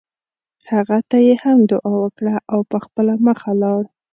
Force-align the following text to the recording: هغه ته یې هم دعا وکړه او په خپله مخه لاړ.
هغه 0.71 0.97
ته 1.09 1.17
یې 1.25 1.35
هم 1.43 1.59
دعا 1.71 1.93
وکړه 2.03 2.35
او 2.51 2.59
په 2.71 2.77
خپله 2.85 3.13
مخه 3.25 3.51
لاړ. 3.61 3.81